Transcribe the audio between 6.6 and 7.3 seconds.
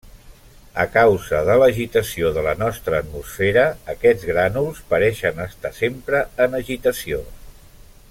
agitació.